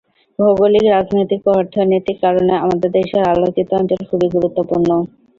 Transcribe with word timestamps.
ভৌগোলিক, 0.39 0.85
রাজনৈতিক 0.87 1.41
ও 1.45 1.59
অর্থনৈতিক 1.59 2.17
কারণে 2.21 2.53
আমাদের 2.57 2.89
দেশের 2.97 3.23
আলোচিত 3.31 3.67
অঞ্চল 3.79 4.01
খুবই 4.09 4.27
গুরুত্বপূর্ণ। 4.35 4.89